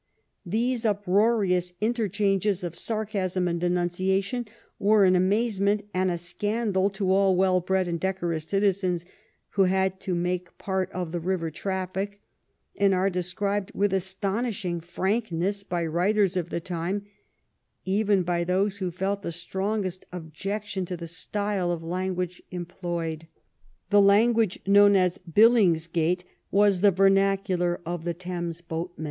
These 0.47 0.83
uproarious 0.83 1.73
interchanges 1.79 2.63
of 2.63 2.75
sarcasm 2.75 3.47
and 3.47 3.61
denunciation 3.61 4.47
were 4.79 5.05
an 5.05 5.15
amazement 5.15 5.83
and 5.93 6.09
a 6.09 6.17
scandal 6.17 6.89
to 6.89 7.11
all 7.11 7.35
well 7.35 7.59
bred 7.61 7.87
and 7.87 7.99
decorous 7.99 8.45
citizens 8.45 9.05
who 9.49 9.65
had 9.65 9.99
to 9.99 10.15
make 10.15 10.57
part 10.57 10.91
of 10.91 11.11
the 11.11 11.19
river 11.19 11.51
traffic, 11.51 12.19
and 12.75 12.95
are 12.95 13.11
described 13.11 13.73
with 13.75 13.93
astonishing 13.93 14.79
frankness 14.79 15.61
by 15.63 15.85
writers 15.85 16.35
of 16.35 16.49
the 16.49 16.59
time, 16.59 17.05
even 17.85 18.23
by 18.23 18.43
those 18.43 18.79
who 18.79 18.89
felt 18.89 19.21
the 19.21 19.31
strongest 19.31 20.07
objection 20.11 20.83
to 20.85 20.97
the 20.97 21.05
style 21.05 21.71
of 21.71 21.83
language 21.83 22.41
employed. 22.49 23.27
The 23.91 24.01
language 24.01 24.61
known 24.65 24.95
as 24.95 25.19
Billings 25.19 25.85
gate 25.85 26.23
was 26.49 26.81
the 26.81 26.89
vernacular 26.89 27.81
of 27.85 28.03
the 28.03 28.15
Thames 28.15 28.61
boatmen. 28.61 28.97